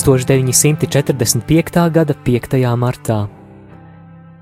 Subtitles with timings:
[0.00, 1.90] 1945.
[1.90, 2.76] gada 5.
[2.76, 3.28] martā.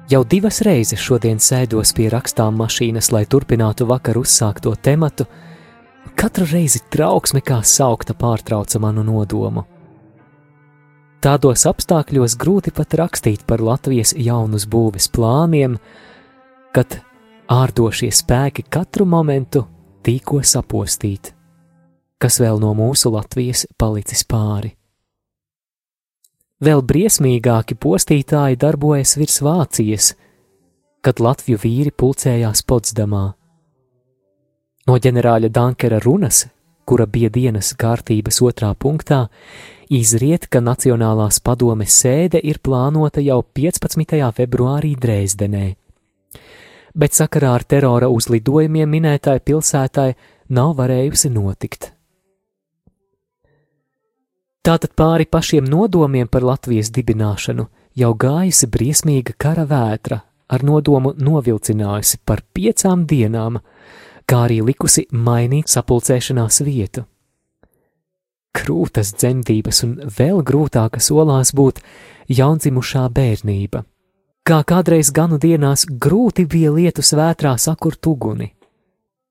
[0.09, 5.27] Jau divas reizes šodien sēdos pie rakstām mašīnas, lai turpinātu vakar uzsākto tematu.
[6.15, 9.67] Katru reizi trauksme kā saukta pārtrauca manu nodomu.
[11.19, 15.75] Tādos apstākļos grūti pat rakstīt par Latvijas jaunus būves plāniem,
[16.71, 17.01] kad
[17.51, 19.67] ārdošie spēki katru momentu
[20.07, 21.35] tīko sapostīt,
[22.23, 24.78] kas vēl no mūsu Latvijas palicis pāri.
[26.59, 30.09] Vēl briesmīgāki postītāji darbojas virs Vācijas,
[31.07, 33.27] kad Latviju vīri pulcējās Potsdamā.
[34.91, 36.49] No ģenerāļa Dankera runas,
[36.83, 39.29] kura bija dienas kārtības otrā punktā,
[39.87, 44.17] izriet, ka Nacionālās padomes sēde ir plānota jau 15.
[44.41, 45.69] februārī Dresdenē.
[46.99, 50.09] Bet sakarā ar terora uzlidojumiem minētāji pilsētai
[50.59, 51.93] nav varējusi notikt.
[54.69, 57.65] Tātad pāri pašiem nodomiem par Latvijas dibināšanu
[57.97, 63.57] jau gājusi briesmīga kara vētra, ar nodomu novilcinājusi par piecām dienām,
[64.29, 67.07] kā arī likusi mainīt sapulcēšanās vietu.
[68.53, 71.81] Krūtas dzemdības un vēl grūtāka solās būt
[72.29, 73.87] jaundzimušā bērnība.
[74.45, 78.53] Kā kādreiz ganu dienās grūti bija lietu svētrā sakurt uguni,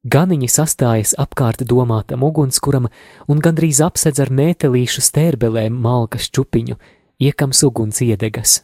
[0.07, 2.85] Ganiņi sastājas apkārt domātam ugunskuram
[3.27, 6.77] un gandrīz apsedz ar mētelīšu stērbelēm malkas čupiņu,
[7.19, 8.61] iekams uguns iedegas.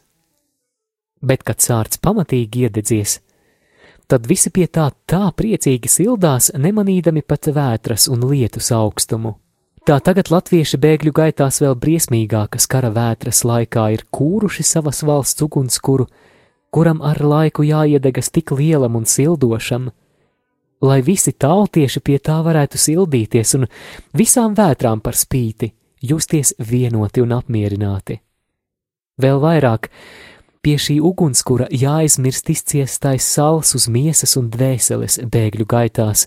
[1.19, 3.17] Bet, kad sārts pamatīgi iededzies,
[4.07, 9.33] tad visi pie tā tā priecīgi sildās, nemanīdami pat vētras un lietus augstumu.
[9.83, 16.07] Tā tagad latvieši bēgļu gaitās vēl briesmīgākas kara vētras laikā ir kūruši savas valsts ugunskuru,
[16.71, 19.89] kuram ar laiku jāiedegas tik lielam un sildošam,
[20.83, 23.65] lai visi tautieši pie tā varētu sildīties un
[24.17, 25.71] visām vētrām par spīti
[26.03, 28.19] justies vienoti un apmierināti.
[29.23, 29.87] Vēl vairāk,
[30.63, 36.25] pie šī ugunskura jāizmirst izciestais sals uz miesas un dvēseles bēgļu gaitās,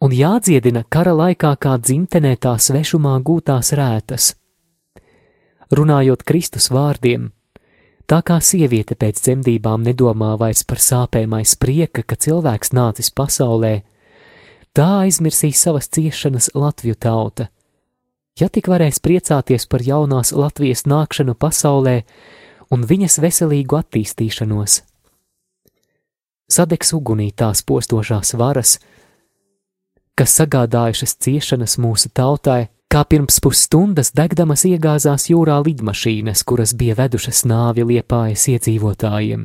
[0.00, 4.34] un jādziedina kara laikā kā dzimtenē tā svešumā gūtās rētas.
[5.74, 7.32] Runājot Kristus vārdiem,
[8.04, 13.78] Tā kā sieviete pēc dzemdībām nedomā vairs par sāpēm aiz prieka, ka cilvēks nācis pasaulē,
[14.76, 17.48] tā aizmirsīs savas ciešanas Latviju tauta.
[18.36, 22.02] Ja tik varēs priecāties par jaunās Latvijas nākšanu pasaulē
[22.74, 24.82] un viņas veselīgu attīstīšanos.
[26.50, 28.76] Sadegs ugunī tās postošās varas,
[30.18, 37.42] kas sagādājušas ciešanas mūsu tautai, kā pirms pusstundas degdamas iegāzās jūrā lidmašīnas, kuras bija vedušas
[37.50, 39.42] nāvi liepājas iedzīvotājiem.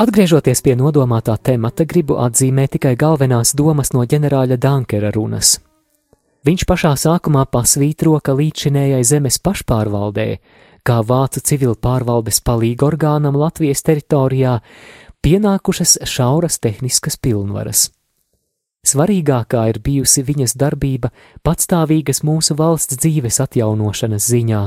[0.00, 5.58] Atgriežoties pie nodomātā temata, gribu atzīmēt tikai galvenās domas no ģenerāļa Dankera runas.
[6.40, 10.40] Viņš pašā sākumā pasvītro, ka līdzinējai zemes pašpārvaldē,
[10.88, 14.64] kā vācu civil pārvaldes palīga orgānam Latvijas teritorijā,
[15.20, 17.92] pienākušas šauras tehniskas pilnvaras.
[18.80, 21.12] Svarīgākā ir bijusi viņas darbība
[21.44, 24.62] patstāvīgas mūsu valsts dzīves atjaunošanas ziņā.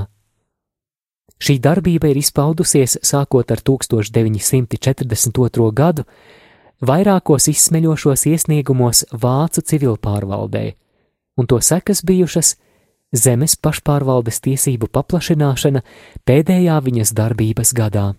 [1.41, 5.73] Šī darbība ir izpaudusies sākot ar 1942.
[5.73, 6.05] gadu
[6.85, 10.77] vairākos izsmeļošos iesniegumos Vācu civilpārvaldē,
[11.37, 12.55] un to sekas bijušas
[13.13, 15.81] zemes pašpārvaldes tiesību paplašināšana
[16.25, 18.13] pēdējā viņas darbības gadā.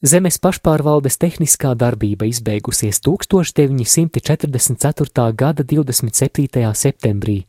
[0.00, 5.36] Zemes pašpārvaldes tehniskā darbība izbeigusies 1944.
[5.36, 6.72] gada 27.
[6.72, 7.44] septembrī,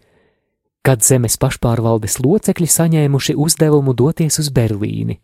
[0.83, 5.23] kad zemes pašpārvaldes locekļi saņēmuši uzdevumu doties uz Berlīni,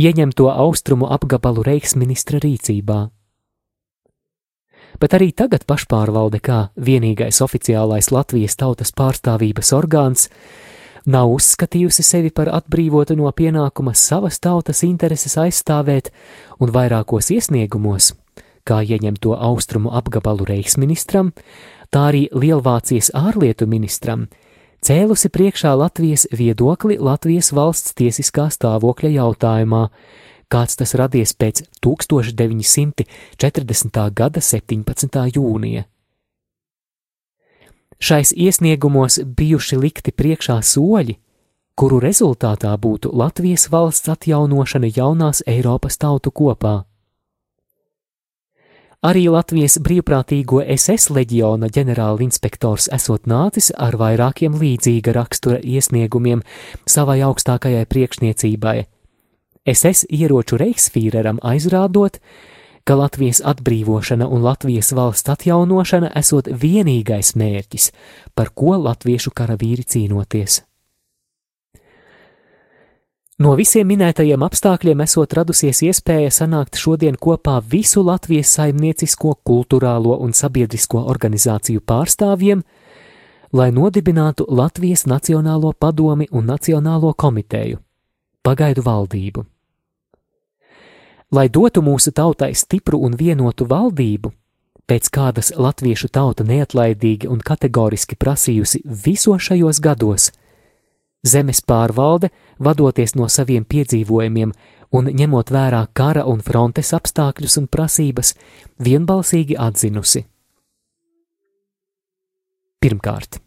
[0.00, 3.12] ieņemto austrumu apgabalu Reichsministra rīcībā
[5.00, 10.28] bet arī tagad pašpārvalde kā vienīgais oficiālais Latvijas tautas pārstāvības orgāns
[11.06, 16.12] nav uzskatījusi sevi par atbrīvotu no pienākuma savas tautas intereses aizstāvēt,
[16.60, 18.12] un vairākos iesniegumos,
[18.64, 21.32] kā ieņem to austrumu apgabalu reiksministram,
[21.90, 24.28] tā arī Lielvācijas ārlietu ministram,
[24.82, 29.88] cēlusi priekšā Latvijas viedokli Latvijas valsts tiesiskā stāvokļa jautājumā,
[30.52, 34.10] kāds tas radies pēc 1940.
[34.20, 35.30] gada 17.
[35.36, 35.82] jūnija.
[38.02, 41.14] Šais iesniegumos bijuši likti priekšā soļi,
[41.78, 46.82] kuru rezultātā būtu Latvijas valsts atjaunošana jaunās Eiropas tautu kopā.
[49.02, 56.44] Arī Latvijas brīvprātīgo SS leģiona ģenerālinspektors esot nācis ar vairākiem līdzīga rakstura iesniegumiem
[56.86, 58.76] savai augstākajai priekšniecībai.
[59.66, 62.18] SS ieroču reiksfīreram aizrādot,
[62.84, 67.92] ka Latvijas atbrīvošana un Latvijas valsts atjaunošana esot vienīgais mērķis,
[68.34, 70.62] par ko latviešu karavīri cīnoties.
[73.42, 80.34] No visiem minētajiem apstākļiem esot radusies iespēja sanākt šodien kopā visu Latvijas saimniecisko, kultūrālo un
[80.36, 82.62] sabiedrisko organizāciju pārstāvjiem,
[83.52, 87.80] lai nodibinātu Latvijas Nacionālo padomi un Nacionālo komiteju,
[88.42, 89.51] pagaidu valdību.
[91.32, 94.32] Lai dotu mūsu tautai stipru un vienotu valdību,
[94.84, 100.28] pēc kādas latviešu tauta neatlaidīgi un kategoriski prasījusi visos šajos gados,
[101.24, 104.52] zemes pārvalde, vadoties no saviem piedzīvojumiem
[104.92, 108.34] un ņemot vērā kara un frontes apstākļus un prasības,
[108.76, 110.26] vienbalsīgi atzinusi.
[112.82, 113.38] Pirmkārt,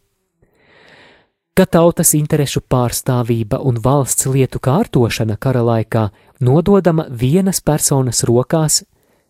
[1.55, 6.09] ka tautas interešu pārstāvība un valsts lietu kārtošana kara laikā
[6.43, 8.83] nododama vienas personas rokās,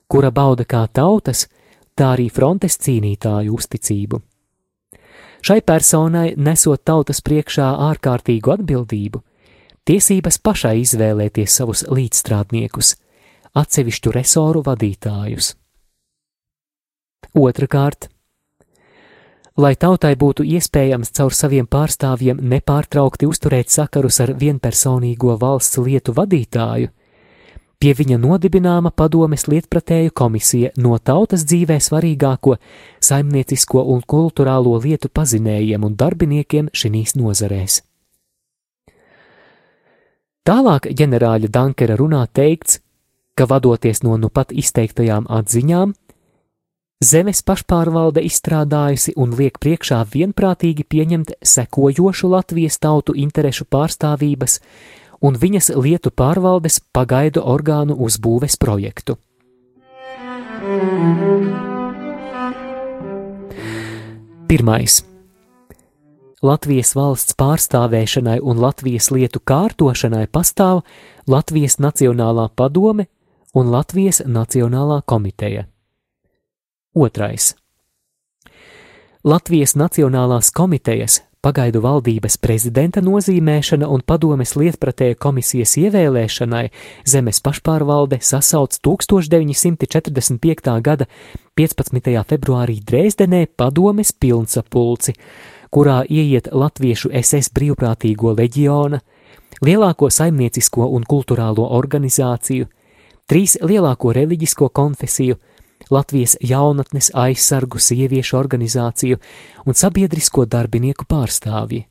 [0.10, 1.46] kura bauda kā tautas,
[1.94, 4.22] tā arī frontes cīnītāju uzticību.
[5.46, 9.22] Šai personai nesot tautas priekšā ārkārtīgu atbildību,
[9.86, 12.96] tiesības pašai izvēlēties savus līdzstrādniekus,
[13.54, 15.54] atsevišķu resoru vadītājus.
[17.38, 18.10] Otrakārt,
[19.58, 26.92] lai tautai būtu iespējams caur saviem pārstāvjiem nepārtraukti uzturēt sakarus ar vienpersonīgo valsts lietu vadītāju,
[27.80, 32.58] pie viņa nodibināma padomes lietpratēju komisija no tautas dzīvē svarīgāko
[33.00, 37.82] saimniecisko un kultūrālo lietu pazinējiem un darbiniekiem šīs nozarēs.
[40.46, 42.82] Tālāk ģenerāļa Dankera runā teikts,
[43.36, 45.96] ka vadoties no nu pat izteiktajām atziņām,
[47.04, 54.62] Zemes pašpārvalde izstrādājusi un liek priekšā vienprātīgi pieņemt sekojošu Latvijas tautu interešu pārstāvības
[55.20, 59.18] un viņas lietu pārvaldes pagaidu orgānu uzbūves projektu.
[64.48, 65.04] Pirmais.
[66.46, 70.86] Latvijas valsts pārstāvēšanai un Latvijas lietu kārtošanai pastāv
[71.28, 73.10] Latvijas Nacionālā padome
[73.52, 75.68] un Latvijas Nacionālā komiteja.
[76.96, 77.56] Otrais.
[79.24, 86.70] Latvijas Nacionālās komitejas, pagaidu valdības prezidenta nozīmēšana un padomes lietpratēju komisijas ievēlēšanai
[87.04, 90.72] zemes pašpārvalde sasauc 1945.
[90.86, 91.06] gada
[91.60, 92.24] 15.
[92.30, 95.14] februārī Dresdenē padomes pilnsapulci,
[95.76, 99.02] kurā ieiet latviešu SS brīvprātīgo leģiona,
[99.66, 102.70] lielāko saimniecisko un kultūrālo organizāciju,
[103.28, 105.36] trīs lielāko reliģisko konfesiju,
[105.90, 109.20] Latvijas jaunatnes aizsargu sieviešu organizāciju
[109.66, 111.86] un sabiedrisko darbinieku pārstāvji.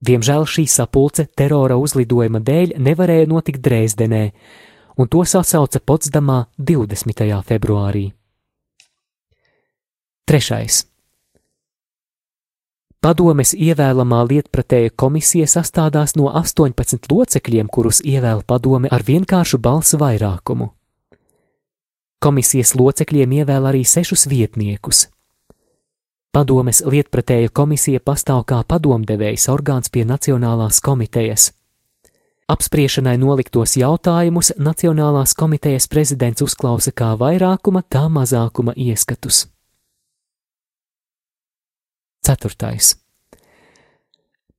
[0.00, 4.30] Diemžēl šī sapulce terora uzlidojuma dēļ nevarēja notikt Dresdenē,
[4.96, 7.26] un to sasauca Potsdamā 20.
[7.44, 8.06] februārī.
[10.24, 10.86] Trešais.
[13.00, 20.68] Padomes ievēlamā lietpratēja komisija sastādās no 18 locekļiem, kurus ievēl padome ar vienkāršu balsu vairākumu.
[22.20, 25.06] Komisijas locekļiem ievēl arī sešus vietniekus.
[26.30, 31.48] Padomes lietpratēju komisija pastāv kā padomdevējs orgāns pie Nacionālās komitejas.
[32.50, 39.46] Apspriešanai noliktos jautājumus Nacionālās komitejas prezidents uzklausa kā vairākuma, tā mazākuma ieskatus.
[42.20, 42.98] Ceturtais.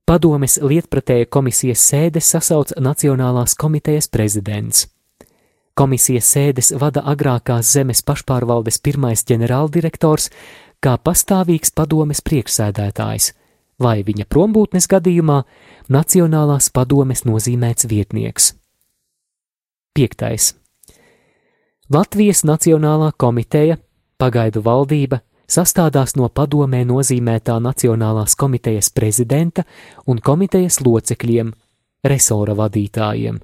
[0.09, 4.87] Padomes lietpratēju komisijas sēdes sasauc Nacionālās komitejas prezidents.
[5.73, 10.29] Komisijas sēdes vada agrākās zemes pašpārvaldes pirmais ģenerāldirektors,
[10.83, 13.31] kā pastāvīgs padomes priekšsēdētājs,
[13.79, 15.43] vai viņa prombūtnes gadījumā
[15.91, 18.53] Nacionālās padomes nozīmēts vietnieks.
[19.97, 20.53] 5.
[21.91, 23.75] Latvijas Nacionālā komiteja,
[24.19, 25.19] pagaidu valdība,
[25.51, 29.65] sastādās no padomē nozīmētā Nacionālās komitejas prezidenta
[30.07, 31.51] un komitejas locekļiem,
[32.07, 33.41] resora vadītājiem,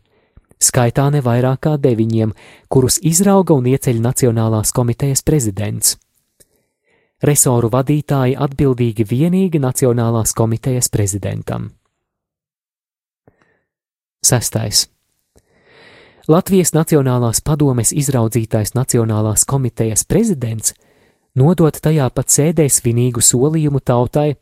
[0.60, 2.34] skaitā ne vairāk kā deviņiem,
[2.70, 5.98] kurus izrauga un ieceļ Nacionālās komitejas prezidents.
[7.24, 11.72] Resoru vadītāji atbildīgi vienīgi Nacionālās komitejas prezidentam.
[14.22, 14.88] Sestais.
[16.28, 20.74] Latvijas Nacionālās padomes izraudzītais Nacionālās komitejas prezidents
[21.38, 24.36] nodot tajā pat sēdē svinīgu solījumu tautai.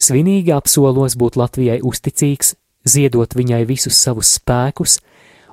[0.00, 2.54] Svinīgi apsolos būt Latvijai uzticīgs,
[2.88, 4.98] ziedot viņai visus savus spēkus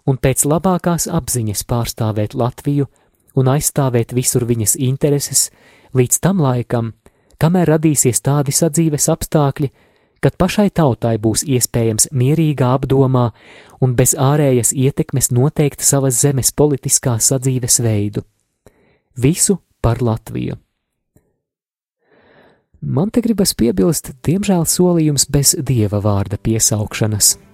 [0.07, 2.88] un pēc labākās apziņas pārstāvēt Latviju
[3.38, 5.50] un aizstāvēt visur viņas intereses
[5.98, 6.93] līdz tam laikam,
[7.41, 9.72] kamēr radīsies tādi sadzīves apstākļi,
[10.24, 13.29] kad pašai tautai būs iespējams mierīgā apdomā
[13.81, 18.25] un bez ārējas ietekmes noteikt savas zemes politiskā sadzīves veidu.
[19.17, 20.57] Visu par Latviju.
[22.81, 27.46] Man te gribas piebilst, diemžēl solījums bez dieva vārda piesaukšanas.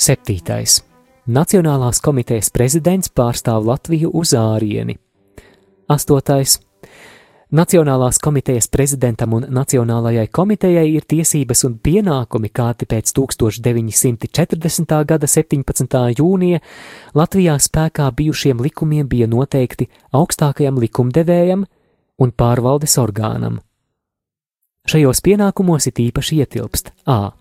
[0.00, 0.78] Septītais.
[1.28, 4.94] Nacionālās komitejas prezidents pārstāv Latviju uz ārieni.
[5.92, 6.54] Astotais.
[7.52, 14.94] Nacionālās komitejas prezidentam un Nacionālajai komitejai ir tiesības un pienākumi, kādi pēc 1940.
[15.10, 15.98] gada 17.
[16.16, 16.62] jūnija
[17.14, 21.66] Latvijā spēkā bijušiem likumiem bija noteikti augstākajam likumdevējam
[22.24, 23.60] un pārvaldes orgānam.
[24.88, 27.39] Šajos pienākumos it īpaši ietilpst A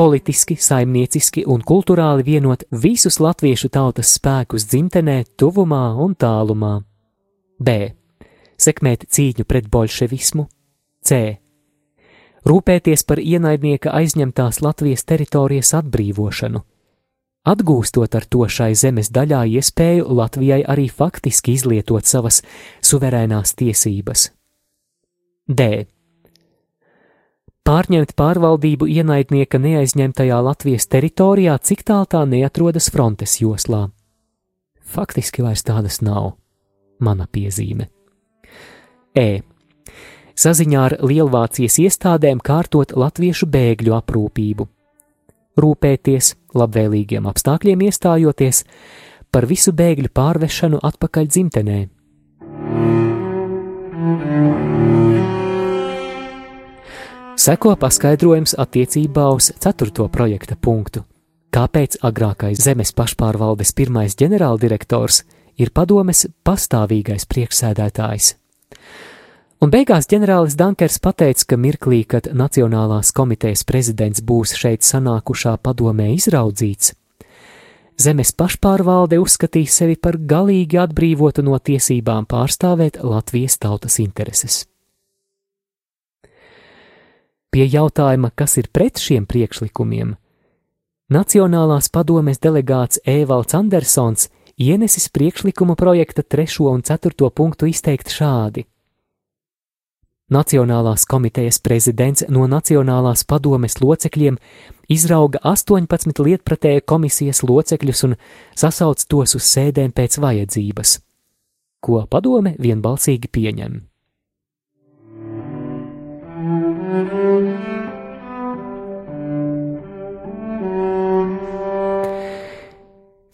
[0.00, 6.78] politiski, saimnieciski un kultūrāli vienot visus latviešu tautas spēkus dzimtenē, tuvumā un tālumā.
[7.60, 7.74] B.
[8.56, 10.46] Sekmēt cīņu pret bolševismu.
[11.04, 11.20] C.
[12.48, 16.64] Rūpēties par ienaidnieka aizņemtās Latvijas teritorijas atbrīvošanu,
[17.52, 22.40] atgūstot ar to šai zemes daļā iespēju Latvijai arī faktiski izlietot savas
[22.80, 24.30] suverēnās tiesības.
[25.44, 25.72] D
[27.66, 33.88] pārņemt pārvaldību ienaidnieka neaizņemtajā Latvijas teritorijā, cik tālu tā neatrodas frontes joslā.
[34.90, 36.34] Faktiski vairs tādas nav.
[37.00, 37.88] Mana piezīme.
[39.16, 39.42] E.
[40.40, 44.66] Saziņā ar Lielvācijas iestādēm kārtot latviešu bēgļu aprūpību.
[45.60, 48.64] Rūpēties, labvēlīgiem apstākļiem iestājoties,
[49.30, 51.80] par visu bēgļu pārvešanu atpakaļ dzimtenē.
[57.40, 61.06] Seko paskaidrojums attiecībā uz ceturto projekta punktu.
[61.56, 65.22] Kāpēc agrākais zemes pašpārvaldes pirmais ģenerāldirektors
[65.56, 68.34] ir padomes pastāvīgais priekšsēdētājs?
[69.64, 76.10] Un beigās ģenerālis Dankers pateica, ka mirklī, kad Nacionālās komitejas prezidents būs šeit sanākušā padomē
[76.18, 76.92] izraudzīts,
[77.96, 84.66] zemes pašpārvalde uzskatīs sevi par galīgi atbrīvotu no tiesībām pārstāvēt Latvijas tautas intereses.
[87.50, 90.14] Pie jautājuma, kas ir pret šiem priekšlikumiem,
[91.10, 98.62] Nacionālās padomes delegāts Ēvalds Andersons ienesis priekšlikuma projekta trešo un ceturto punktu izteikt šādi.
[100.30, 104.38] Nacionālās komitejas prezidents no Nacionālās padomes locekļiem
[104.86, 108.14] izrauga 18 lietpratēju komisijas locekļus un
[108.54, 111.00] sasauc tos uz sēdēm pēc vajadzības,
[111.82, 113.80] ko padome vienbalsīgi pieņem.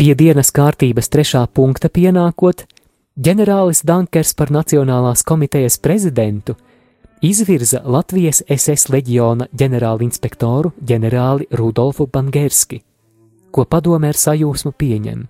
[0.06, 2.60] Pie dienas kārtības trešā punkta pienākot,
[3.18, 6.54] ģenerālis Dankers par Nacionālās komitejas prezidentu
[7.26, 12.78] izvirza Latvijas SS leģiona ģenerālinspektoru ģenerāli Rudolfu Bangerski,
[13.50, 15.26] ko padomē ar sajūsmu pieņem.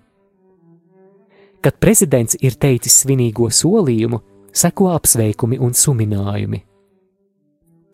[1.65, 4.21] Kad prezidents ir teicis svinīgo solījumu,
[4.53, 6.63] seko apsveikumi un suminājumi.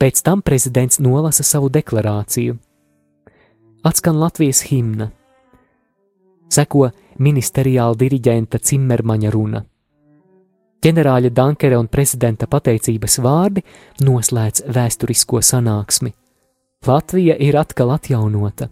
[0.03, 2.59] Pēc tam prezidents nolasa savu deklarāciju.
[3.87, 5.13] Atskan Latvijas himna.
[6.53, 6.89] Seko
[7.23, 9.63] ministeriāla diriģenta Cimermaņa runa.
[10.83, 13.63] Ģenerāļa Dankera un prezidenta pateicības vārdi
[14.03, 16.11] noslēdz vēsturisko sanāksmi.
[16.83, 18.67] Latvija ir atkal atjaunota.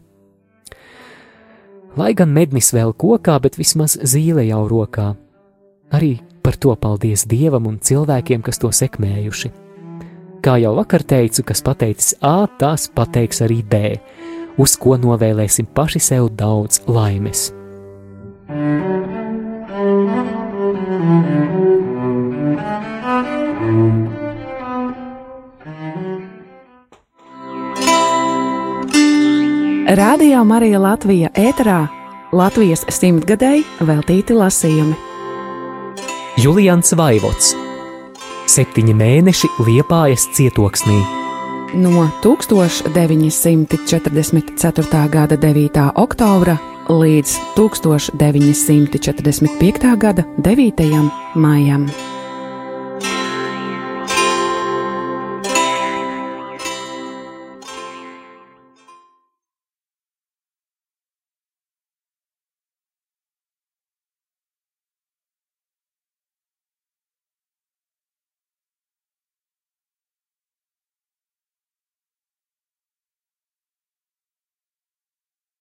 [1.97, 5.13] Lai gan mednis vēl kokā, bet vismaz zīle jau rokā.
[5.95, 9.51] Arī par to paldies Dievam un cilvēkiem, kas to sekmējuši.
[10.43, 13.95] Kā jau vakar teicu, kas pateicis A, tas pateiks arī B,
[14.59, 17.49] uz ko novēlēsim paši sev daudz laimes.
[29.91, 31.87] Radio Marija Latvija ēterā
[32.35, 34.95] Latvijas simtgadēji veltīti lasījumi.
[36.43, 37.55] Julians Vaivots
[38.51, 40.99] Septiņi mēneši liepājas cietoksnī.
[41.79, 45.07] No 1944.
[45.07, 45.95] gada 9.
[45.95, 46.59] oktobra
[46.91, 47.37] līdz
[48.67, 49.95] 1945.
[49.97, 51.11] gada 9.
[51.35, 52.10] maijam.